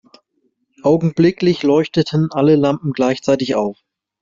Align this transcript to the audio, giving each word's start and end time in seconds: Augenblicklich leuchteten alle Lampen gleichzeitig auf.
Augenblicklich 0.81 1.61
leuchteten 1.61 2.31
alle 2.31 2.55
Lampen 2.55 2.91
gleichzeitig 2.91 3.53
auf. 3.53 3.77